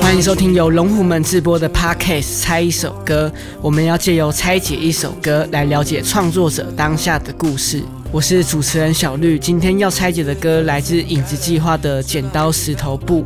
[0.00, 3.32] 欢迎收听由龙虎门直播的 Podcast 猜一首歌，
[3.62, 7.82] 我们要借由拆解一首歌来了解创作者当下的故事。
[8.12, 13.22] 我是主持人小绿，今天要拆解的歌来自影子计划的《剪刀石头布》。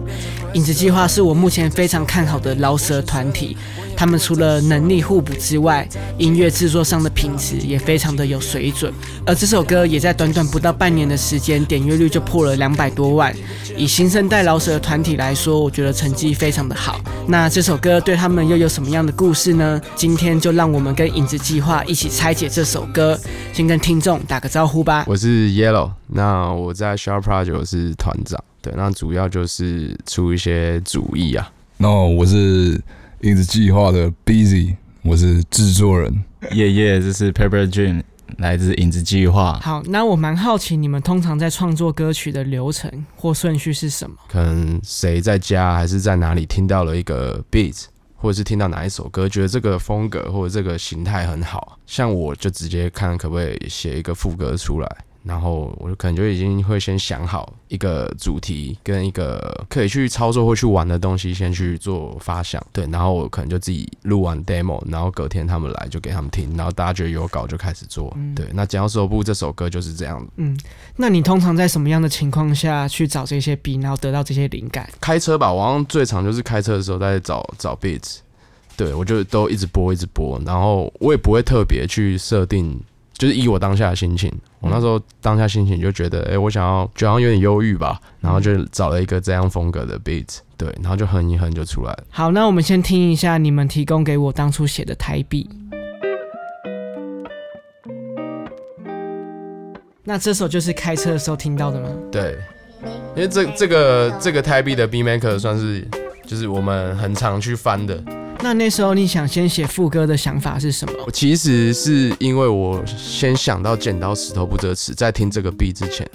[0.55, 3.57] 影子计划是我目前非常看好的饶舌团体，
[3.97, 8.93] 他们除了能力互补之外，音乐制作上的品质也非常的有水准。
[9.25, 13.35] 而这首歌也在短短不到半年的时间，点阅率就破了两百多万。
[13.77, 17.01] 以新生代老舍的团体来说，我觉得成绩非常的好。
[17.27, 19.81] 那这首歌对他们又有什么样的故事呢？
[19.95, 23.19] 今天就让我们跟影子计划一起拆解这首歌。
[23.53, 25.05] 先跟听众打个招呼吧。
[25.07, 31.51] 我是 Yellow，那我在 Sharp Project 是团长，对，那主要就是出一些主意啊。
[31.79, 32.81] 那我是
[33.27, 36.25] 影子计划的 Busy，我是制作人。
[36.53, 38.05] 耶耶，这是 Pepper Dream，
[38.39, 39.59] 来自影子计划。
[39.61, 44.15] 好，那我蛮好奇你们通常在创作歌曲的流程或顺序是什么？
[44.29, 54.97] 可能谁在家还是在哪里听到了一个 beat，或者是听到哪一首歌，觉得这个风格或者这个形态很好，像我就直接看可不可以写一个副歌出来。
[55.27, 62.65] 然后我就可能就已经会先想好一个主题跟一个可以去操作或去玩的东西，先去做发想。
[62.73, 68.17] 对，然后我可能就自己录完 demo，然后隔天他们来就给他们听，然后大家觉得有稿就开始做。
[68.37, 70.25] 对，那《剪刀石头布》这首歌就是这样。
[70.37, 70.57] 嗯，
[70.97, 74.89] 那你通常在什么样的情况下去找这些 beat，然后得到这些灵感？
[75.01, 78.19] 开车吧，我好像最常就是开车的时候在找找 beats。
[78.77, 82.81] 对，我就都一直播一直播，然后我也不会特别去设定。
[83.19, 92.05] 就是以我当下的心情，我那时候当下心情就觉得，哎，我想要，就好像有点忧郁吧，然后就找了一个这样风格的 beat，对，然后就哼一哼就出来了。
[92.11, 95.49] 好，那我们先听一下你们提供给我当初写的台币。
[100.05, 101.89] 那这首就是开车的时候听到的吗？
[102.13, 102.37] 对，
[103.17, 105.89] 因为这这个这个台币的 B maker 算是
[106.27, 107.99] 就是我们很常去翻的。
[108.47, 110.93] 那那时候你想先写副歌的想法是什么？
[111.13, 116.09] 其实是因为我先想到剪刀石头布这个词，在听这个 B 之前，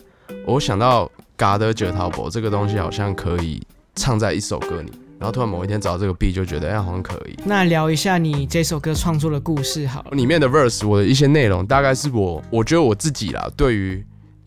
[0.45, 3.61] 我想到 God 九桃博这个东西好像可以
[3.97, 7.35] 唱在一首歌里，然后突然某一天找到这个 B 就觉得哎好像可以。
[7.43, 10.11] 那聊一下你这首歌创作的故事好了。
[10.11, 14.01] 里面的 verse 我的一些内容大概是我我觉得我自己啦，对于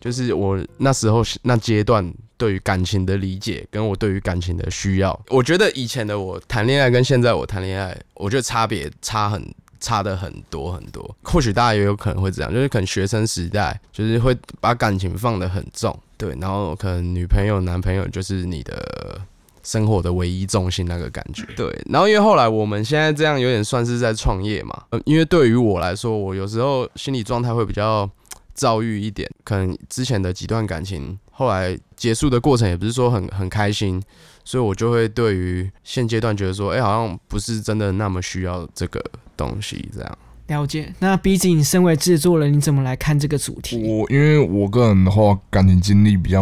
[0.05, 2.13] 就是我那时候那阶段。
[2.37, 9.41] 对于感情的理解，跟我对于感情的需要，我觉得以前的我谈恋爱跟现在我谈恋爱，我觉得差别差很
[9.79, 11.15] 差的很多很多。
[11.23, 19.21] 或许大家也有可能会这样，就是可能学生时代就是会把感情放得很重，对，然后可能女朋友男朋友就是你的
[19.63, 21.73] 生活的唯一重心那个感觉，对。
[21.85, 28.09] 然后因为后来我们现在这样有点算是在创业嘛，呃，因为对于我来说，我有时候心理状态会比较
[28.55, 31.19] 躁郁一点，可能之前的几段感情。
[31.29, 34.01] 后来结束的过程也不是说很很开心，
[34.45, 39.03] 所以我就会对于现阶段觉得说，哎，好像不是真的那么需要这个
[39.35, 40.17] 东西这样。
[40.47, 40.93] 了解。
[40.99, 43.83] 那毕竟你身为制作人，你怎么来看这个主题？
[43.83, 46.41] 我因为我个人的话，感情经历比较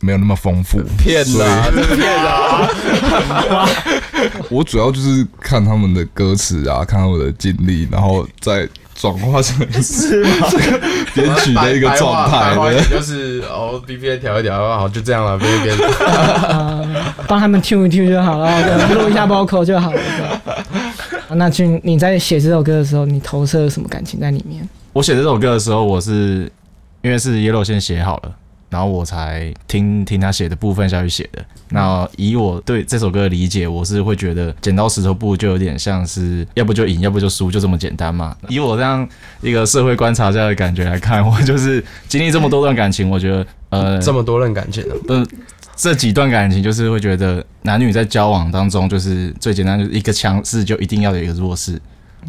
[0.00, 2.68] 没有那么丰富，骗啊，骗啊！
[4.48, 8.68] 我主要就是看他们的歌词啊，看他们的经历，然后再。
[9.00, 10.46] 转化成是吗？
[11.14, 12.54] 编曲的一个状态，
[12.90, 15.76] 就是哦，B B A 调一调，好，就这样了，，B B A，
[17.26, 20.00] 帮他们 tune 一 tune 就好了，录一下 vocal 就好了。
[21.34, 24.68] 那俊，你在写这首歌的时候，你投射了什么感情在里面？
[24.92, 26.52] 我写这首歌的时候，我是
[27.00, 28.32] 因为是 Yellow 先写好了。
[28.70, 31.44] 然后我才听听他写的部分下去写的。
[31.68, 38.36] 那以我对这首歌的理解，我是会觉得剪刀石头布就有点像是要不就赢，要不就输，就这么简单嘛。
[38.48, 39.06] 以我这样
[39.42, 45.26] 一个社会观察家的感觉来看，我就是经历这么多段感情，我觉得呃这么多段感情，嗯，
[45.76, 51.80] 这几段感情就是会觉得男女在交往当中，就是最简单就是一个强势就一定要有一个弱势。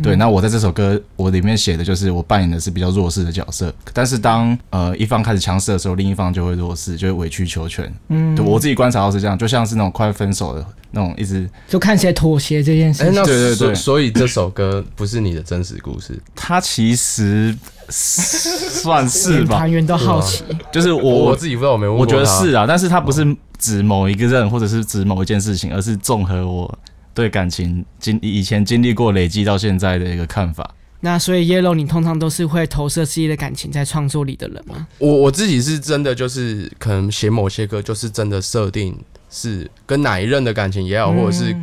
[0.01, 7.91] 对，那我在这首歌我里面写的就是我扮演的是比较弱势的角色，但是当呃一方开始强势的时候，另一方就会弱势，就会委曲求全。
[8.09, 13.03] 嗯，对我自己观察到是这样，就像是那种快分手的那种，一直就看起来妥协这件事。
[13.03, 17.55] 哎，对对对，所以这首歌不是你的真实故事，它其实
[17.89, 19.57] 算是吧。
[19.57, 26.79] 团员都好奇，就是我我自己不知道，我没问过我觉得是啊，但是它不是指某一个人，或者是指某一件事情，而是综合我。
[27.13, 30.75] 对感情经以前经历过累积到现在的一个看法。
[31.03, 34.87] 那所以 Yellow，你通常都是会投射自己的感情在创作里的人吗？
[34.99, 38.95] 我我自己是真的就是可能写某些歌，就是真的设定
[39.29, 41.55] 是跟哪一任的感情也好，或者是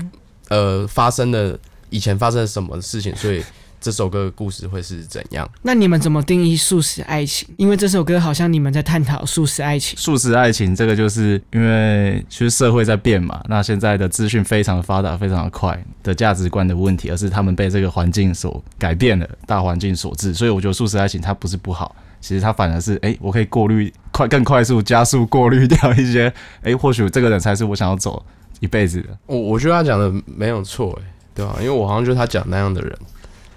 [0.49, 1.57] 呃发生的
[1.89, 3.41] 以前发生了什么事情，所以
[3.81, 5.49] 这首歌的故事会是怎样。
[5.63, 7.49] 那你们怎么定义素食爱情？
[7.57, 9.99] 因为这首歌好像你们在探讨素食爱情。
[9.99, 20.35] 素食爱情这个就是因为其实社会在变嘛，那现在的资讯非常的发达，非常的快的价值观的问题，而是他们被这个环境所改变了，大环境所致。
[20.35, 26.33] 所以我觉得素食爱情它不是不好，其实它反而是哎、我可以过滤快更快速加速过滤掉一些
[26.63, 28.25] 哎、或许这个人才是我想要走
[28.61, 29.09] 一辈子的。
[29.27, 32.99] 我我觉得他讲的没有错，哎，对吧、因为我好像就是他讲那样的人。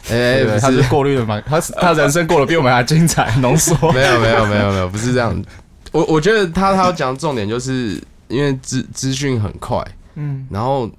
[0.09, 3.75] 哎、他是过滤的嘛，他他人生过得比我们还精彩，浓缩。
[3.93, 5.43] 没有没有没有没有，不是这样。
[5.91, 10.89] 我我觉得他他要讲的重点就是因为资资讯很快，嗯，然后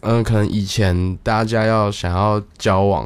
[0.00, 3.04] 嗯，可能以前大家要想要交往，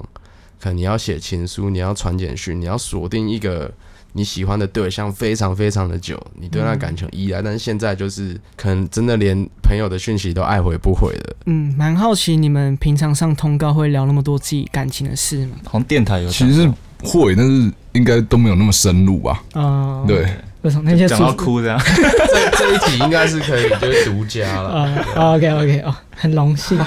[0.61, 3.73] 可能你要写情书，你要传简讯，你要锁定一个
[4.13, 7.41] 你喜欢的对象非常非常的久，你对那感情依赖。
[7.41, 11.37] 但是现在就是可能真的连朋友的讯息都爱回不回的。
[11.47, 15.57] 嗯，蛮好奇你们平常上通告会聊那么多自己感情的事吗？
[15.65, 16.73] 好像电台有其实是
[17.03, 19.43] 会，但是应该都没有那么深入吧？
[19.55, 20.27] 啊、对，
[20.63, 21.81] 为什么那些讲到哭这样。
[21.85, 24.69] 这这一题应该是可以就是独家了。
[24.71, 26.79] 啊、o k OK 哦，很荣幸。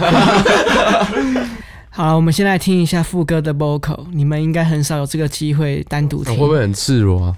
[1.95, 7.38] 好了，我们先来听一下副歌的 vocal，你们应该很少有这个机会单独听，会不会很赤裸啊？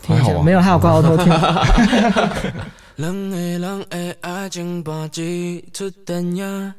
[0.00, 0.40] 听一下？
[0.44, 2.52] 没有，还有挂 autotune 听。
[2.94, 3.60] 两个人
[3.90, 6.72] 的爱情搬一出电影，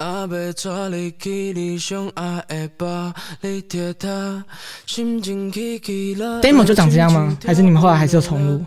[0.00, 4.44] 也要带你去你上爱的吧，你贴他，
[4.84, 6.40] 心情起起落。
[6.40, 8.64] demo 就长这样吗还是你们后来还是有重录？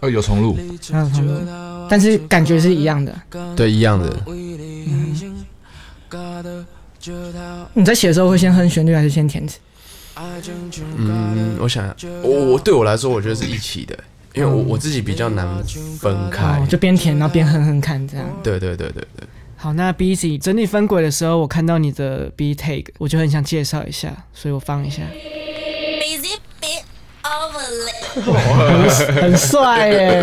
[0.00, 0.58] 呃，有重录，
[0.92, 1.40] 还有重录，
[1.88, 3.18] 但是感觉是一样的。
[3.56, 4.14] 对，一样的。
[7.74, 9.58] 你在写的时候会先哼旋律还是先填词？
[10.96, 13.98] 嗯，我想想，我我对我来说，我觉得是一起的，
[14.32, 15.46] 因为我我自己比较难
[15.98, 16.66] 分开哦，。
[16.68, 18.26] 就边填然后边哼哼看这样。
[18.42, 25.02] 对对对对对，好，那 Busy 整理分轨的时候，我看到你的 B take，我就很想介绍一下，所以我放一下
[29.20, 30.22] 很帅耶！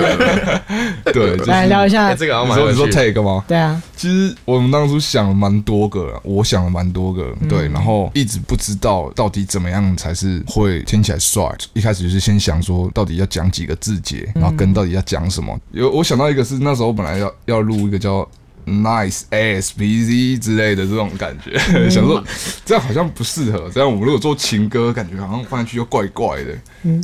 [1.05, 3.43] 对，就是来聊一下哎，，这个好你说你说 take 吗？
[3.47, 11.43] 对啊，其实我们当初想了蛮多个，我想了蛮多个，对，然后一直不知道到底怎么样才是会听起来帅。
[11.73, 15.57] 一开始就是先想说到底要讲几个字节，然后跟到底要讲什么。
[15.71, 18.27] 有我想到一个是那时候本来要要录一个叫。
[18.65, 21.57] Nice ass busy 之类的这种感觉，
[21.89, 22.23] 想说
[22.65, 23.69] 这样好像不适合。
[23.73, 26.53] 这样我们如果做情歌，感觉好像放上去又怪怪的。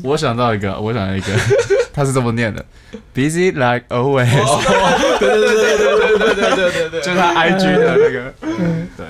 [0.03, 1.27] 我想到一个，我想到一个，
[1.93, 2.63] 他是这么念的
[3.15, 4.29] ，busy like always。
[5.19, 8.33] 对对对对对对对对对对，就是他 IG 的那个。
[8.95, 9.05] 对，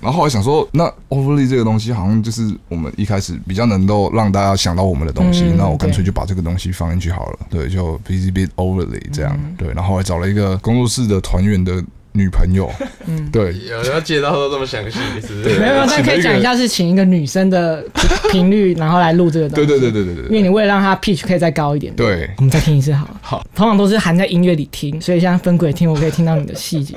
[0.00, 7.38] 然后后来想说，那 overly 这个东西好像就是我们一开始比较能够让大家想到我们的东西，嗯那我干脆就把这个东西放进去好了。
[7.48, 9.38] 对，就 busy bit overly 这样。
[9.56, 11.82] 对，然后后来找了一个工作室的团员的
[12.14, 12.70] 女朋友，
[13.06, 15.58] 嗯对，有人要介绍都这么详细，是不是？
[15.58, 17.82] 没有，没有，但可以讲一下是请一个女生的
[18.30, 19.66] 频率，然后来录这个东西。
[19.66, 21.94] 对对对对对对对，因为你为了让她 pitch 可以再高一点。
[21.96, 23.20] 对我们再听一次好了。
[23.22, 26.94] 好，通常都是含在音乐里听，所以现在分轨听，我可以听到你的细节。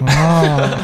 [0.00, 0.78] 哦，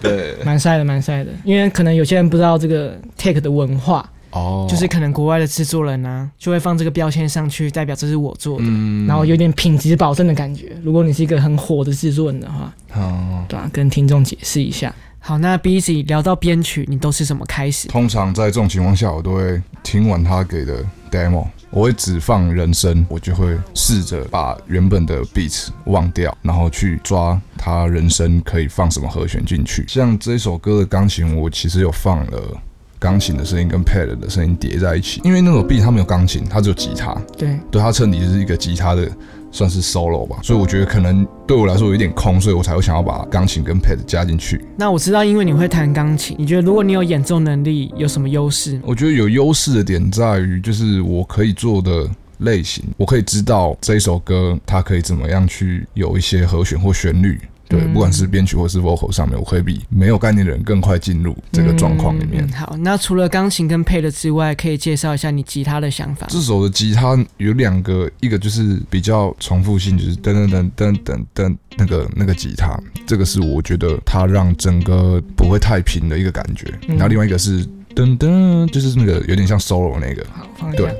[0.00, 1.30] 对，蛮帅的，蛮帅的。
[1.44, 10.76] 因为可能有些人不知道这个 take 的文化，哦就是可能国外的制作人啊，就会放这个标签上去，代表这是我做的，嗯然后有点品质保证的感觉。
[10.82, 14.94] 如果你是一个很火的制作人的话，哦对啊，跟听众解释一下。
[15.20, 17.88] 好，那 Busy 聊到编曲，你都是怎么开始？
[17.88, 29.84] 通常在这种情况下，我都会听完他给的 demo，我会只放人声，我就会试着把原本的 beats 忘掉，然后去抓他人声可以放什么和弦进去。
[29.86, 32.62] 像这首歌的钢琴，我其实有放了。
[32.98, 39.08] 钢琴的声音跟 pad 的声音叠在一起，因为那首 beat 它没有钢琴，它只有吉他，对，对它衬底就是一个吉他的
[39.50, 44.64] 算是 solo 吧，所以我觉得可能对我来说有一点空，所以我才会想要把钢琴跟 pad 加进去。
[44.76, 48.80] 那我知道，因为你会弹钢琴，你觉得如果你有演奏能力，有什么优势？
[48.84, 57.40] 我觉得有优势的点在于，就是我可以做的类型，我可以知道这一首歌它可以怎么样去有一些和弦或旋律。
[57.68, 62.44] 对，嗯不管是编曲或是 vocal 上面，我可以比没有概念的人更快进入这个状况里面。
[62.44, 66.26] 嗯好，那除了钢琴跟配的之外，可以介绍一下你吉他的想法。
[66.30, 76.66] 这首的吉他有两个，一个就是比较重复性，就是噔噔噔噔噔噔那个那个吉他，这个是我觉得它让整个不会太平的一个感觉。
[76.88, 80.94] 嗯然后另外一个是噔噔，就是那个有点像 solo 那个，好，放一下对。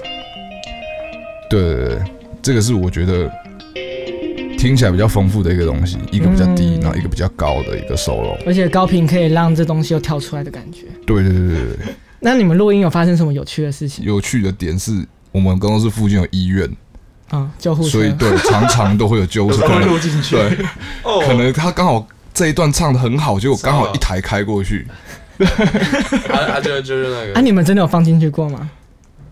[1.50, 1.98] 对对对，
[2.42, 3.30] 这个是我觉得
[4.58, 6.80] 听起来比较丰富的一个东西，一个比较低，嗯。
[6.82, 8.36] 然后一个比较高的一个 solo。
[8.44, 10.82] 而且高频可以让这东西又跳出来的感觉。
[11.06, 11.76] 对对对对对。
[11.86, 14.04] 对， 那你们录音有发生什么有趣的事情？
[14.04, 16.68] 有趣的点是我们公司附近有医院，
[17.30, 17.88] 嗯，救护车。
[17.88, 20.34] 所以对常常都会有救护车， 可能录进去。
[20.34, 20.58] 对，
[21.26, 24.84] 可能他刚好这一段唱的很好，结果刚好一台开过去，
[25.38, 28.68] 他他就就是那啊，个，你们真的有放进去过吗？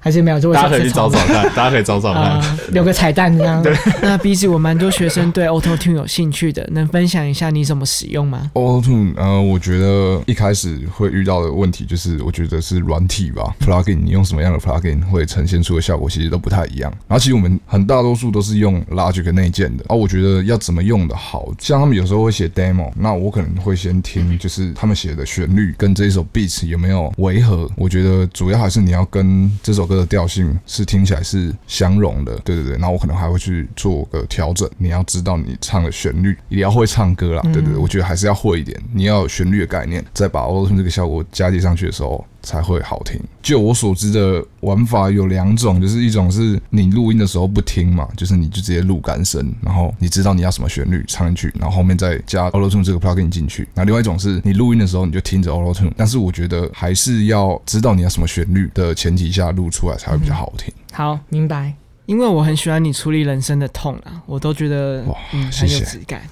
[0.07, 0.39] 还是没有？
[0.39, 2.23] 就大家可以去找找看，大家可以找找看。
[2.23, 3.61] 啊，留个彩蛋这样。
[4.01, 16.89] 那 B 子我蛮多学生对 Auto Tune 有兴趣的，能分享一下你怎么使用吗？Auto Tune，呃，我觉得一开始会遇到的问题就是，我觉得是软体吧，plugin，你用什么样的 plugin 会呈现出的效果其实都不太一样。
[17.09, 27.69] 然后其实我们很大多数都是用 Logic 内建的，啊，我觉得要怎么用的好，像他们有时候会写 demo，那我可能会先听，就是他们写的旋律跟这一首 beats 有没有违和。
[27.75, 32.73] 我觉得主要还是你要跟这首歌的调性是听起来是相容的，对对对。
[32.75, 42.25] 然后我可能还会去做个调整，你要知道你唱的旋律，一定要会唱歌啦，对对对，我觉得还是要会一点，你要有旋律的概念，再把 Auto Tune 这个效果加接上去的时候。
[42.47, 43.21] 才会好听。
[43.43, 53.69] 就我所知的玩法有两种，就是一种是你录音的时候不听嘛，就是你就直接录干声，然后你知道你要什么旋律唱进去，然后后面再加 Auto Tune 这个 plugin 进去。
[53.75, 60.73] 那另外一种是你录音的时候你就听着 Auto Tune，但是我觉得还是要知道你要什么旋律的前提下录出来才会比较好听。
[60.93, 61.75] 好，明白。
[62.07, 66.23] 因为我很喜欢你处理人生的痛啊，我都觉得哇嗯谢谢很有质感。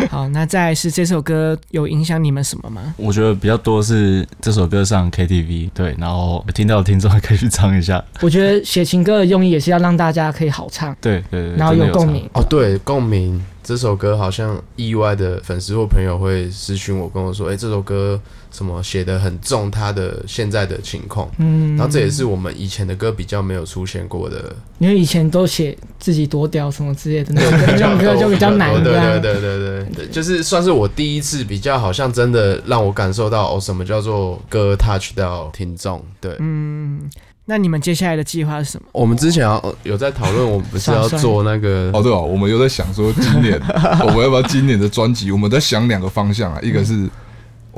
[0.10, 2.94] 好，那再来是这首歌有影响你们什么吗？
[2.96, 12.28] 我觉得比较多是这首歌上 KTV，对，然后听到的听众还可以去唱一下，我觉得写情歌的用意也是要让大家可以好唱，对对对，然后有共鸣。
[12.34, 18.20] 哦，对，共鸣这首歌好像意外的粉丝或朋友会私讯我跟我说，哎、这首歌
[18.58, 24.52] 什么写的很重他的现在的情况，嗯，然后这也是我们以前的歌比较没有出现过的。
[24.80, 27.40] 因为以前都写自己多屌什么之类的那
[27.78, 36.04] 种歌， 就比较难对对对对对对，就是算是我第一次比较好像真的让我感受到哦，什么叫做歌 touch 到听众。
[36.20, 37.08] 对，嗯，
[37.44, 38.88] 那你们接下来的计划是什么？
[38.92, 39.48] 我们之前
[39.84, 43.60] 有在讨论，我们不是要做那个哦，对哦，我们有在想说今年
[44.02, 47.08] 我们要不要今年的专辑，我们在想两个方向啊，一个是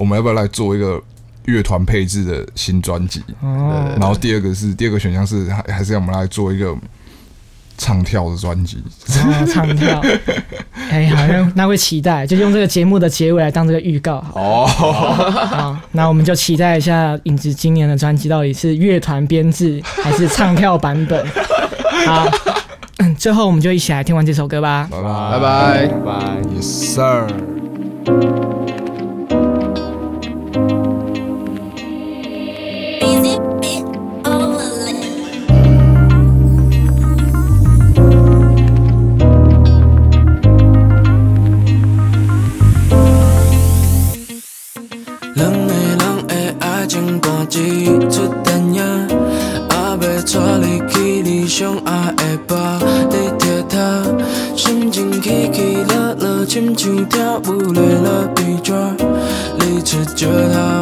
[0.00, 0.98] 我们要不要来做一个
[1.44, 6.74] 乐团配置的新专辑，哦，然后第二个是第二个选项是还还是要我们来做一个
[7.76, 8.82] 唱跳的专辑。
[9.06, 10.00] 哦，唱跳，
[10.88, 14.40] 哎，好像那会期待，就用这个节目的结尾来当这个预告好。
[14.40, 21.26] 哦，好，那我们就期待一下影子今年的专辑到底是乐团编制还是唱跳版本。
[22.06, 22.26] 好，
[23.00, 24.88] 嗯，最后我们就一起来听完这首歌吧。
[24.90, 25.86] 拜拜拜拜。
[26.06, 26.14] 拜。
[26.56, 27.59] ，Yes sir。
[51.60, 53.76] 去你上爱的吧，你听他，
[54.56, 58.72] 心情起起落落，亲像跳舞的乐比角，
[59.58, 60.32] 你出石头，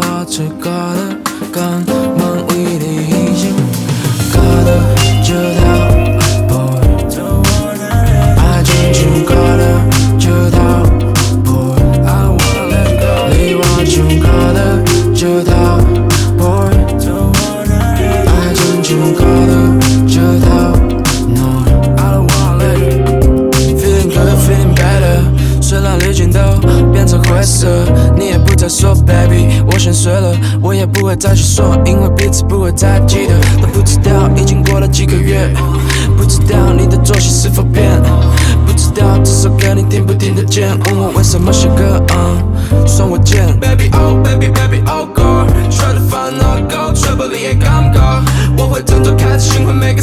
[0.06, 1.18] 我出歌了，
[1.52, 1.92] 甘愿
[2.47, 3.42] 为你牺牲，
[4.32, 4.68] 歌了
[5.25, 5.61] 石头
[6.47, 6.78] ，boy，
[8.37, 8.62] 爱
[31.08, 35.48] 会再去说，因为彼此不会再记得，都不知道已经过了几个月，
[36.18, 37.82] 不知道你的作息是否变，
[38.66, 43.58] 不知道这首歌你听不听得见，问我为什么写歌，嗯，算我贱。
[43.58, 48.00] Baby oh baby baby oh girl，说的烦恼够，却不理也感觉，
[48.58, 49.98] 我会振作开始循环每个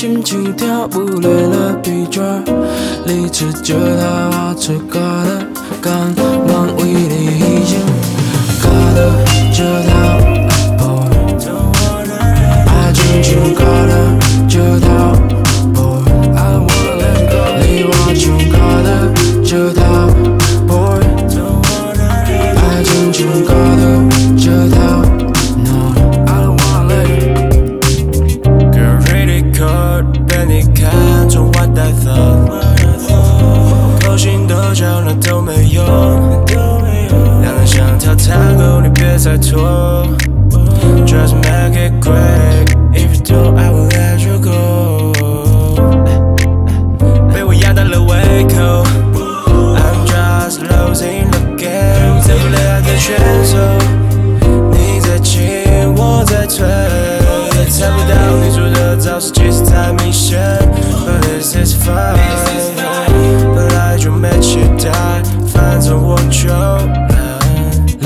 [0.00, 2.22] 轻轻，跳舞累了疲倦，
[3.04, 3.78] 你出石头，
[4.32, 5.46] 我出歌了，
[5.82, 6.14] 甘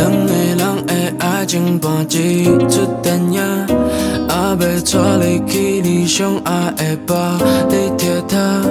[0.04, 7.38] 两个人的爱情搬一出电影，也要带你去你上爱的吧，
[7.70, 8.62] 你听它，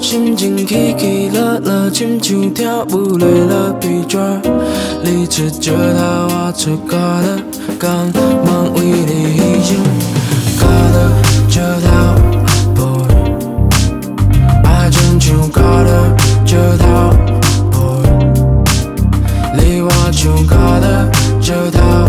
[0.00, 4.18] 心情起起落落，亲像跳舞累了疲倦。
[5.04, 5.78] 你出石头，
[6.28, 7.38] 我出脚的，
[7.78, 9.70] 甘愿为你牺牲。
[10.58, 10.96] 脚的
[11.48, 11.88] 石头
[12.74, 13.06] ，boy，
[14.64, 15.88] 爱亲像脚的
[16.44, 16.84] 石头
[17.70, 18.02] ，boy。
[19.56, 21.08] 你我像脚的
[21.40, 21.99] 石头